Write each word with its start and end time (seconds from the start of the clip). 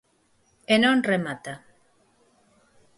E 0.73 0.75
non 0.83 0.97
remata. 1.11 1.53